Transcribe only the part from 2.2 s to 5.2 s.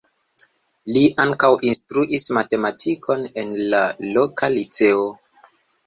matematikon en la loka liceo.